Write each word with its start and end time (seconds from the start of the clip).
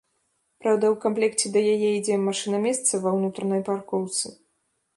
Праўда, 0.61 0.85
у 0.93 0.97
камплекце 1.03 1.51
да 1.57 1.61
яе 1.73 1.91
ідзе 1.97 2.15
машына-месца 2.29 2.93
ва 3.07 3.17
ўнутранай 3.19 3.61
паркоўцы. 3.69 4.27